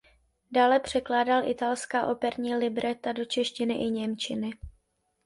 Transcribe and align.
Dále 0.51 0.79
překládal 0.79 1.47
italská 1.49 2.05
operní 2.07 2.55
libreta 2.55 3.11
do 3.11 3.25
češtiny 3.25 3.73
i 3.73 3.89
němčiny. 3.89 4.49